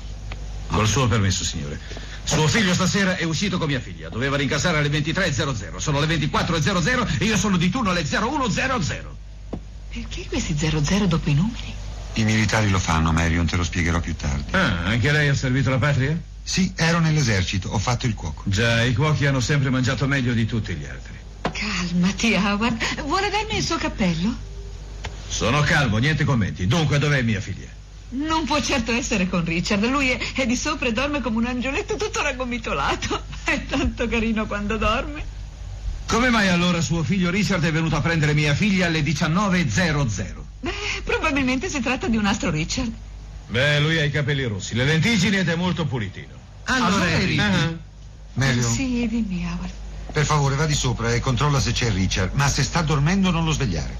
[0.66, 1.80] col suo permesso, signore.
[2.24, 4.10] Suo figlio stasera è uscito con mia figlia.
[4.10, 5.78] Doveva rincasare alle 23.00.
[5.78, 9.02] Sono le 24.00 e io sono di turno alle 01.00.
[9.94, 11.74] Perché questi 00 dopo i numeri?
[12.14, 14.52] I militari lo fanno, Marion, te lo spiegherò più tardi.
[14.52, 16.20] Ah, anche lei ha servito la patria?
[16.44, 18.44] Sì, ero nell'esercito, ho fatto il cuoco.
[18.46, 21.14] Già, i cuochi hanno sempre mangiato meglio di tutti gli altri.
[21.52, 23.02] Calmati, Howard.
[23.04, 24.36] Vuole darmi il suo cappello?
[25.28, 26.68] Sono calmo, niente commenti.
[26.68, 27.68] Dunque, dov'è mia figlia?
[28.14, 29.84] Non può certo essere con Richard.
[29.86, 33.24] Lui è, è di sopra e dorme come un angioletto tutto raggomitolato.
[33.44, 35.26] È tanto carino quando dorme.
[36.08, 40.34] Come mai allora suo figlio Richard è venuto a prendere mia figlia alle 19.00?
[40.62, 40.72] Beh,
[41.04, 42.92] probabilmente si tratta di un altro Richard.
[43.48, 46.34] Beh, lui ha i capelli rossi, le lentiggini ed è molto pulitino.
[46.66, 47.40] Allora è Ricky.
[47.40, 47.74] Ah.
[48.34, 49.72] Marion, Sì, dimmi, Howard.
[50.12, 53.44] per favore, va di sopra e controlla se c'è Richard, ma se sta dormendo non
[53.46, 53.98] lo svegliare.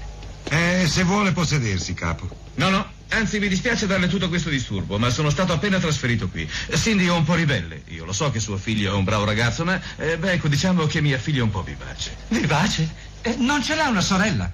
[0.48, 2.28] Eh, se vuole può sedersi, capo.
[2.56, 6.48] No, no, anzi mi dispiace darle tutto questo disturbo, ma sono stato appena trasferito qui.
[6.74, 7.82] Cindy è un po' ribelle.
[7.88, 10.86] Io lo so che suo figlio è un bravo ragazzo, ma eh, beh, ecco, diciamo
[10.86, 12.16] che mia figlia è un po' vivace.
[12.28, 12.88] Vivace?
[13.22, 14.50] Eh, non ce l'ha una sorella?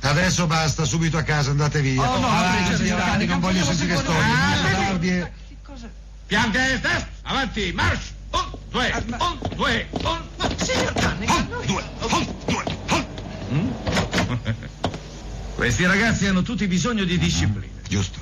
[0.00, 2.02] Adesso basta, subito a casa, andate via.
[2.02, 5.20] Oh, no, Avanti, Richard, avanti, Richard, non voglio sentire storie.
[5.22, 5.40] E-
[6.26, 8.00] Piante destra, avanti, march!
[8.30, 10.20] Un, due, un, due, un...
[10.56, 12.64] Signor Cunningham, Due, un, due,
[13.48, 13.74] un.
[15.54, 18.18] Questi ragazzi hanno tutti bisogno di disciplina giusto?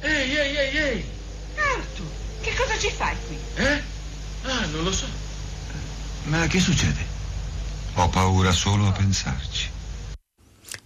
[0.00, 1.04] Ehi, ehi, ehi, ehi!
[1.56, 2.06] Arthur,
[2.40, 3.36] che cosa ci fai qui?
[3.56, 3.82] Eh?
[4.44, 5.04] Ah, non lo so.
[6.24, 7.04] Ma che succede?
[7.96, 9.68] Ho paura solo a pensarci.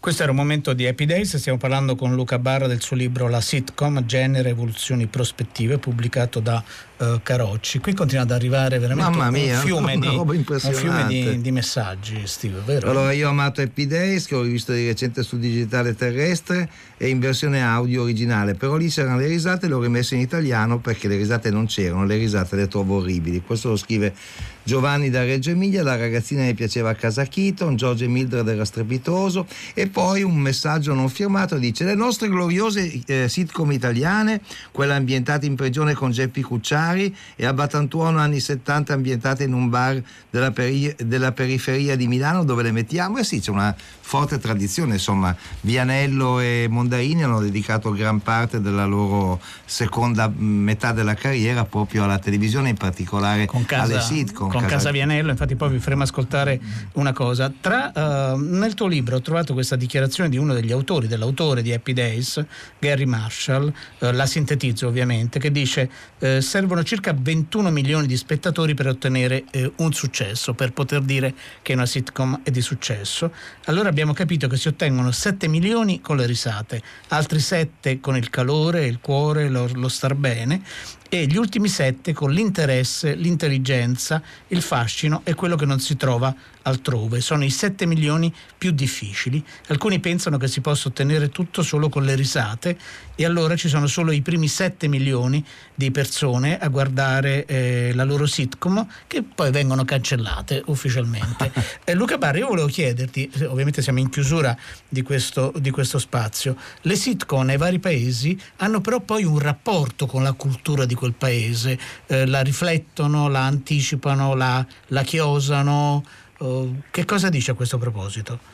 [0.00, 3.28] Questo era un momento di Happy Days, stiamo parlando con Luca Barra del suo libro
[3.28, 6.62] La sitcom, genere, evoluzioni, prospettive, pubblicato da
[6.96, 7.80] eh, Carocci.
[7.80, 12.22] Qui continua ad arrivare veramente Mamma mia, un fiume, di, un fiume di, di messaggi,
[12.24, 12.88] Steve, vero?
[12.90, 17.08] Allora io ho amato Happy Days che ho rivisto di recente su digitale terrestre e
[17.08, 21.08] in versione audio originale, però lì c'erano le risate, le ho rimesse in italiano perché
[21.08, 23.42] le risate non c'erano, le risate le trovo orribili.
[23.44, 24.14] Questo lo scrive
[24.62, 28.64] Giovanni da Reggio Emilia, la ragazzina mi piaceva a casa Keaton, George e Mildred era
[28.64, 34.40] strepitoso e poi un messaggio non firmato dice le nostre gloriose eh, sitcom italiane,
[34.70, 39.68] quelle ambientate in prigione con Geppi Cucciari e a Batantuono anni 70 ambientate in un
[39.68, 43.18] bar della, peri- della periferia di Milano dove le mettiamo.
[43.18, 45.34] E sì c'è una forte tradizione insomma.
[45.62, 52.04] Vianello e Mondaini hanno dedicato gran parte della loro seconda mh, metà della carriera proprio
[52.04, 54.50] alla televisione in particolare con casa, alle sitcom.
[54.50, 56.60] con casa Vianello, infatti poi vi faremo ascoltare
[56.94, 57.52] una cosa.
[57.60, 61.72] Tra, eh, nel tuo libro ho trovato questa dichiarazione di uno degli autori, dell'autore di
[61.72, 62.44] Happy Days,
[62.78, 66.40] Gary Marshall, eh, la sintetizzo ovviamente, che dice eh,
[66.74, 71.72] servono circa 21 milioni di spettatori per ottenere eh, un successo, per poter dire che
[71.72, 73.32] una sitcom è di successo.
[73.66, 78.28] Allora abbiamo capito che si ottengono 7 milioni con le risate, altri 7 con il
[78.28, 80.62] calore, il cuore, lo, lo star bene
[81.08, 86.34] e gli ultimi sette con l'interesse, l'intelligenza, il fascino e quello che non si trova
[86.64, 87.20] altrove.
[87.20, 89.42] Sono i 7 milioni più difficili.
[89.68, 92.76] Alcuni pensano che si possa ottenere tutto solo con le risate
[93.14, 95.44] e allora ci sono solo i primi 7 milioni
[95.74, 101.52] di persone a guardare eh, la loro sitcom che poi vengono cancellate ufficialmente.
[101.84, 104.56] eh, Luca Barri, io volevo chiederti, ovviamente siamo in chiusura
[104.88, 110.06] di questo, di questo spazio, le sitcom nei vari paesi hanno però poi un rapporto
[110.06, 116.02] con la cultura di quel paese, eh, la riflettono, la anticipano, la, la chiosano.
[116.38, 118.52] Uh, che cosa dice a questo proposito?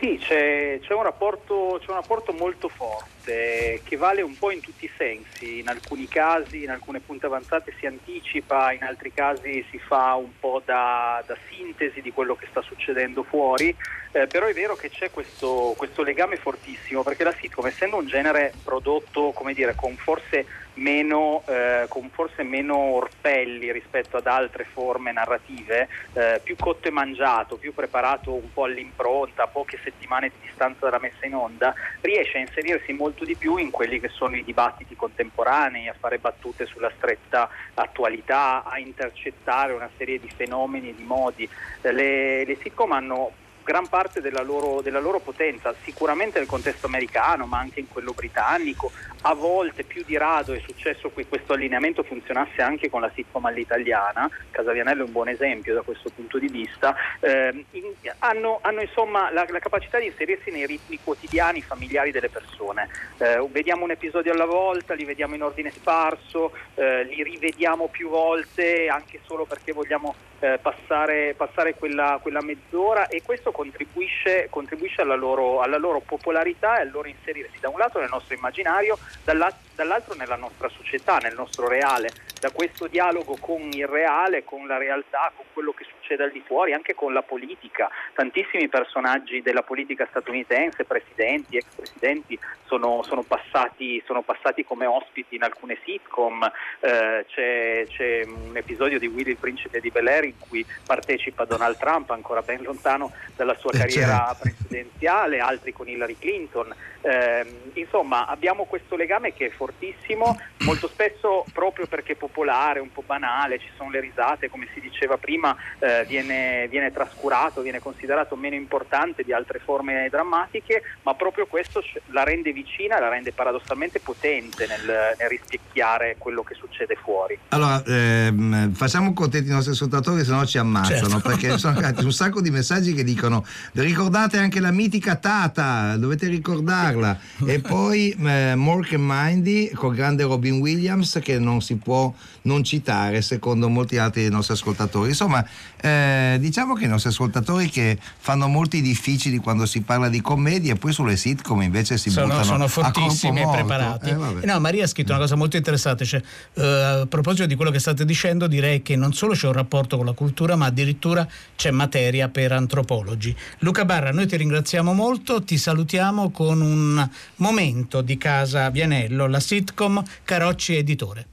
[0.00, 4.60] Sì, c'è, c'è, un rapporto, c'è, un rapporto, molto forte che vale un po' in
[4.60, 5.58] tutti i sensi.
[5.58, 10.30] In alcuni casi, in alcune punte avanzate si anticipa, in altri casi si fa un
[10.40, 13.76] po' da, da sintesi di quello che sta succedendo fuori.
[14.12, 18.06] Eh, però è vero che c'è questo, questo, legame fortissimo perché la sitcom, essendo un
[18.06, 24.64] genere prodotto, come dire, con forse meno, eh, con forse meno orpelli rispetto ad altre
[24.64, 30.28] forme narrative, eh, più cotto e mangiato, più preparato un po' all'impronta, a poche settimane
[30.28, 34.08] di distanza dalla messa in onda, riesce a inserirsi molto di più in quelli che
[34.08, 40.30] sono i dibattiti contemporanei, a fare battute sulla stretta attualità, a intercettare una serie di
[40.34, 41.48] fenomeni e di modi.
[41.82, 47.46] Le, le sitcom hanno gran parte della loro, della loro, potenza, sicuramente nel contesto americano,
[47.46, 48.90] ma anche in quello britannico.
[49.22, 53.44] A volte, più di rado, è successo che questo allineamento funzionasse anche con la sitcom
[53.44, 54.30] all'italiana.
[54.50, 56.96] Casavianello è un buon esempio da questo punto di vista.
[57.20, 62.30] Eh, in, hanno, hanno, insomma la, la, capacità di inserirsi nei ritmi quotidiani, familiari delle
[62.30, 62.88] persone.
[63.18, 68.08] Eh, vediamo un episodio alla volta, li vediamo in ordine sparso, eh, li rivediamo più
[68.08, 75.02] volte anche solo perché vogliamo eh, passare, passare quella, quella mezz'ora e questo contribuisce, contribuisce
[75.02, 78.98] alla, loro, alla, loro, popolarità e al loro inserirsi da un lato nel nostro immaginario,
[79.24, 84.78] dall'altro nella nostra società, nel nostro reale, da questo dialogo con il reale, con la
[84.78, 87.88] realtà, con quello che succede al di fuori, anche con la politica.
[88.14, 95.34] Tantissimi personaggi della politica statunitense, presidenti, ex presidenti, sono, sono, passati, sono passati, come ospiti
[95.34, 96.50] in alcune sitcom.
[96.80, 101.44] Eh, c'è, c'è, un episodio di Willy il principe di Bel Air in cui partecipa
[101.44, 106.74] Donald Trump, ancora ben lontano dalla sua carriera presidenziale, altri con Hillary Clinton.
[107.02, 113.02] Eh, insomma, abbiamo questo legame che è fortissimo, molto spesso proprio perché popolare, un po'
[113.04, 118.36] banale, ci sono le risate, come si diceva prima, eh, viene, viene, trascurato, viene considerato
[118.36, 123.98] meno importante di altre forme drammatiche, ma proprio questo la rende vicina, la rende paradossalmente
[124.00, 127.38] potente nel, nel rispecchiare quello che succede fuori.
[127.48, 131.28] Allora, ehm, facciamo contenti i nostri ascoltatori, se no ci ammazzano, certo.
[131.28, 136.28] perché sono arrivati un sacco di messaggi che dicono ricordate anche la mitica Tata, dovete
[136.28, 137.18] ricordarla.
[137.46, 142.12] e poi eh, Mork and Mindy con grande Robin Williams che non si può
[142.42, 145.10] non citare secondo molti altri dei nostri ascoltatori.
[145.10, 145.44] Insomma,
[145.80, 150.72] eh, diciamo che i nostri ascoltatori che fanno molti difficili quando si parla di commedia
[150.72, 154.10] e poi sulle sitcom invece si sono, buttano sono fortissimi e preparati.
[154.10, 156.22] Eh, no, Maria ha scritto una cosa molto interessante, cioè,
[156.54, 159.96] eh, a proposito di quello che state dicendo direi che non solo c'è un rapporto
[159.96, 163.34] con la cultura ma addirittura c'è materia per antropologi.
[163.58, 169.40] Luca Barra, noi ti ringraziamo molto, ti salutiamo con un momento di casa Vianello, la
[169.40, 171.26] sitcom Carocci Editore.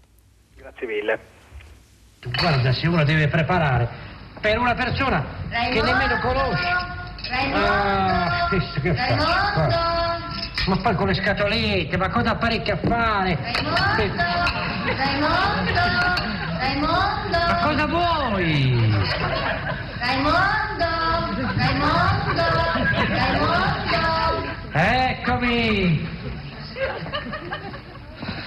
[0.78, 1.20] Grazie mille.
[2.20, 3.90] Tu guarda, se uno deve preparare
[4.40, 6.68] per una persona che nemmeno conosce.
[7.54, 10.20] Ah, questo che fa?
[10.68, 13.38] Ma poi con le scatolette, ma cosa apparecchi a fare?
[14.86, 15.82] Raimondo!
[16.60, 17.38] Raimondo!
[17.38, 19.02] Ma cosa vuoi?
[19.98, 20.86] Raimondo!
[21.56, 22.44] Raimondo!
[23.08, 24.06] Raimondo!
[24.74, 26.08] Eccomi!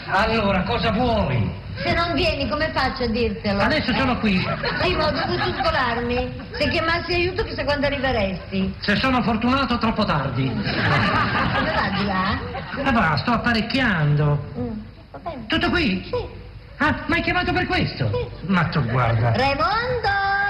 [0.06, 1.68] Allora, cosa vuoi?
[1.82, 3.60] Se non vieni, come faccio a dirtelo?
[3.62, 4.36] Adesso sono qui.
[4.82, 6.32] Sì, ma ho dovuto scolarmi.
[6.52, 8.74] Se chiamassi aiuto, chissà quando arriveresti.
[8.80, 10.48] Se sono fortunato, troppo tardi.
[10.48, 12.38] Come va di là?
[12.82, 14.44] Ma va, sto apparecchiando.
[14.58, 14.68] Mm,
[15.10, 15.46] va bene.
[15.46, 16.04] Tutto qui?
[16.10, 16.38] Sì.
[16.82, 18.10] Ah, ma hai chiamato per questo?
[18.46, 19.32] Ma tu guarda.
[19.36, 20.08] Raimondo!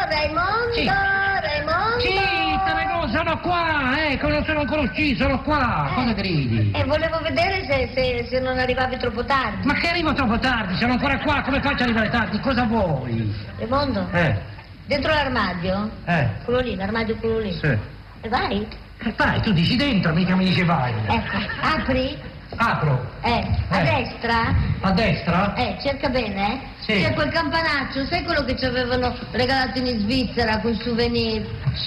[0.09, 0.73] Raimondo!
[0.75, 0.85] Sì.
[0.87, 1.99] Raimondo!
[2.01, 5.91] Sì, Tarego, sono qua, ecco, non sono ancora uscito, sono qua.
[5.93, 6.71] Cosa gridi?
[6.73, 9.67] E volevo vedere se, se- se non arrivavi troppo tardi.
[9.67, 12.39] Ma che arrivo troppo tardi, sono ancora qua, come faccio ad arrivare tardi?
[12.39, 13.35] Cosa vuoi?
[13.59, 14.07] Raimondo?
[14.13, 14.39] Eh,
[14.87, 15.91] Dentro l'armadio?
[16.05, 17.53] eh, Quello lì, l'armadio quello lì.
[17.53, 17.77] sì.
[18.23, 18.67] E vai?
[19.03, 20.93] Eh, Vai, tu dici dentro, mica mi dici vai.
[21.09, 22.17] Ecco, apri.
[22.63, 23.01] Apro.
[23.23, 23.85] Eh, a Eh.
[23.85, 24.55] destra.
[24.83, 25.55] A destra?
[25.55, 26.61] Eh, cerca bene, eh.
[26.81, 26.93] Sì.
[27.03, 31.47] C'è quel campanaccio, sai quello che ci avevano regalato in Svizzera, quel souvenir?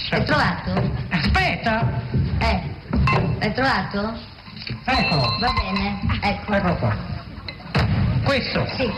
[0.09, 0.91] L'hai trovato?
[1.09, 1.87] Aspetta!
[2.39, 2.61] Eh,
[3.39, 4.17] l'hai trovato?
[4.85, 5.37] Eccolo.
[5.39, 6.53] Va bene, ecco.
[6.53, 6.95] Eccolo qua.
[8.23, 8.65] Questo?
[8.75, 8.91] Sì.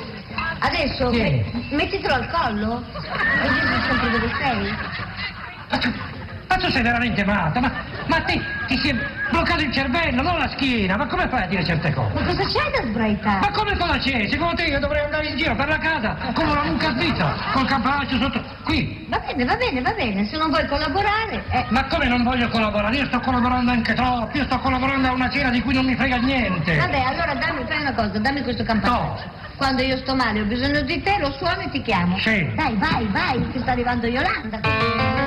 [0.59, 1.43] Adesso Tieni.
[1.43, 6.13] che- mettitelo al collo, così sai sempre dove sei.
[6.47, 7.71] Ma tu sei veramente matta, ma,
[8.07, 8.95] ma ti, ti si è
[9.31, 12.13] bloccato il cervello, non la schiena, ma come fai a dire certe cose?
[12.13, 13.39] Ma cosa c'hai da sbraitare?
[13.39, 14.27] Ma come cosa c'è?
[14.29, 17.65] Secondo te io dovrei andare in giro per la casa come una mucca svizzera, col
[17.65, 18.43] campanaccio sotto.
[18.63, 19.05] Qui.
[19.09, 21.65] Va bene, va bene, va bene, se non vuoi collaborare, eh.
[21.69, 22.95] Ma come non voglio collaborare?
[22.95, 25.95] Io sto collaborando anche troppo, io sto collaborando a una cena di cui non mi
[25.95, 26.77] frega niente.
[26.77, 29.43] Vabbè, allora dammi, fai una cosa, dammi questo campanaccio.
[29.57, 32.17] Quando io sto male ho bisogno di te, lo suono e ti chiamo.
[32.19, 32.53] Sì.
[32.55, 35.24] Dai, vai, vai, che sta arrivando Yolanda.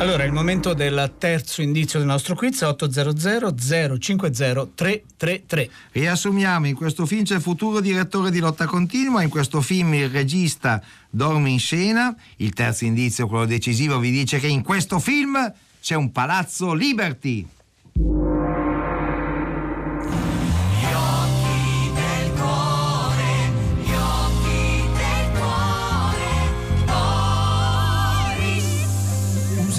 [0.00, 3.54] Allora, il momento del terzo indizio del nostro quiz 800
[3.98, 5.70] 050 333.
[5.92, 10.08] Riassumiamo, in questo film c'è il futuro direttore di Lotta Continua, in questo film il
[10.08, 15.52] regista dorme in scena, il terzo indizio, quello decisivo, vi dice che in questo film
[15.82, 17.46] c'è un palazzo Liberty.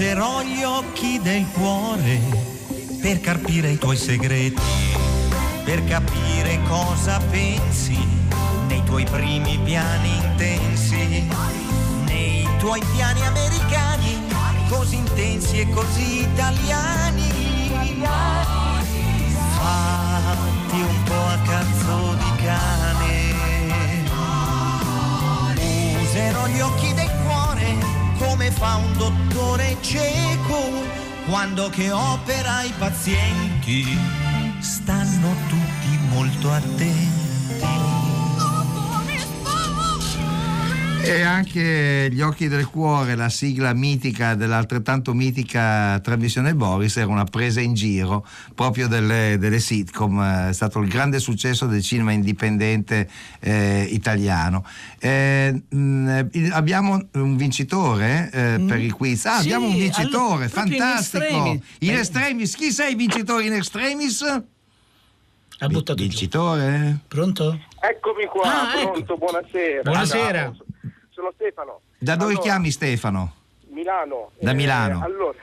[0.02, 2.20] Userò gli occhi del cuore
[3.00, 4.60] per carpire i tuoi segreti,
[5.64, 8.00] per capire cosa pensi
[8.66, 11.28] nei tuoi primi piani intensi,
[12.06, 14.24] nei tuoi piani americani,
[14.70, 17.70] così intensi e così italiani.
[19.56, 23.36] Fatti un po' a cazzo di cane.
[26.02, 27.31] Userò gli occhi del cuore
[28.42, 30.72] come fa un dottore cieco
[31.28, 33.86] quando che opera i pazienti.
[34.60, 37.11] Stanno tutti molto attenti.
[41.04, 47.24] E anche Gli occhi del cuore, la sigla mitica dell'altrettanto mitica trasmissione Boris, era una
[47.26, 53.10] presa in giro proprio delle, delle sitcom, è stato il grande successo del cinema indipendente
[53.40, 54.64] eh, italiano.
[55.00, 59.26] Eh, mh, abbiamo un vincitore eh, per il quiz.
[59.26, 61.24] Ah, Sì, abbiamo un vincitore, allo- proprio in fantastico!
[61.26, 61.62] extremis.
[61.80, 64.22] In extremis, chi sei vincitore in extremis?
[65.64, 66.08] Ha buttato giù.
[66.08, 67.00] Vincitore?
[67.08, 67.60] Pronto?
[67.80, 68.92] Eccomi qua, Ah, ecco.
[68.92, 69.82] pronto, buonasera.
[69.84, 70.42] Buonasera.
[70.44, 70.56] Ciao,
[71.22, 71.82] Sono Stefano.
[72.00, 73.34] Da dove Allora, chiami Stefano?
[73.70, 74.32] Milano.
[74.40, 75.04] Da Eh, Milano.
[75.04, 75.38] allora,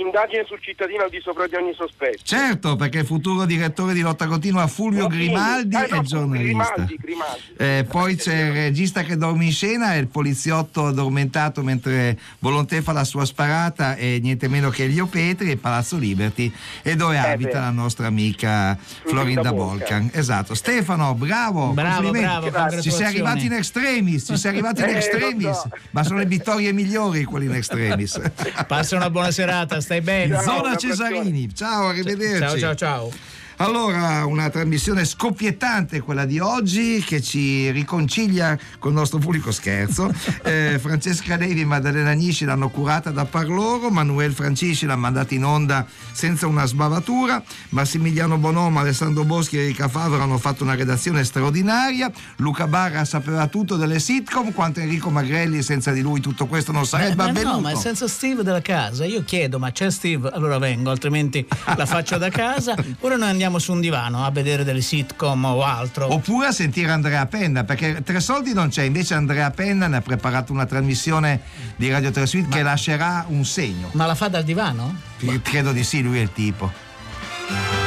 [0.00, 2.18] indagine sul cittadino al di sopra di ogni sospetto.
[2.22, 6.72] Certo, perché il futuro direttore di Lotta Continua Fulvio Grimaldi Eh, è no, giornalista.
[6.74, 7.42] Grimaldi, Grimaldi.
[7.56, 12.80] Eh, poi c'è il regista che dorme in scena e il poliziotto addormentato mentre Volontè
[12.82, 17.18] fa la sua sparata e niente meno che Elio Petri e Palazzo Liberty e dove
[17.18, 17.64] abita beh.
[17.64, 20.10] la nostra amica Florinda Volcan.
[20.12, 20.54] Esatto.
[20.54, 22.20] Stefano, bravo, Bravo, complimenti.
[22.26, 22.96] bravo, Ci congratulazioni.
[22.96, 25.68] sei arrivati in extremis, ci sei arrivati in Eh, extremis, so.
[25.90, 28.20] ma sono le vittorie migliori quelle in extremis.
[28.66, 30.42] Passa una buona serata, stai bene.
[30.42, 32.38] Zona Cesarini, ciao, arrivederci.
[32.38, 33.12] Ciao, ciao, ciao.
[33.58, 40.12] Allora, una trasmissione scoppiettante quella di oggi che ci riconcilia con il nostro pubblico scherzo.
[40.46, 45.34] Eh, Francesca Levi e Maddalena Agnisci l'hanno curata da par loro, Manuel Francisci l'ha mandata
[45.34, 50.76] in onda senza una sbavatura, Massimiliano Bonomo, Alessandro Boschi e Erika Favaro hanno fatto una
[50.76, 56.46] redazione straordinaria, Luca Barra sapeva tutto delle sitcom, quanto Enrico Magrelli senza di lui tutto
[56.46, 57.54] questo non sarebbe ma avvenuto.
[57.54, 59.04] no, ma senza Steve della casa.
[59.04, 60.30] Io chiedo, ma c'è Steve?
[60.32, 61.44] Allora vengo, altrimenti
[61.76, 62.76] la faccio da casa.
[63.00, 66.12] Ora noi andiamo andiamo su un divano a vedere delle sitcom o altro.
[66.12, 70.00] Oppure a sentire Andrea Penna, perché Tre Soldi non c'è, invece Andrea Penna ne ha
[70.00, 71.40] preparato una trasmissione
[71.76, 73.90] di Radio 3 Suite che lascerà un segno.
[73.92, 75.00] Ma la fa dal divano?
[75.42, 77.85] Credo di sì, lui è il tipo.